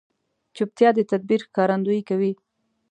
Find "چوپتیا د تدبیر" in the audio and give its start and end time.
0.55-1.41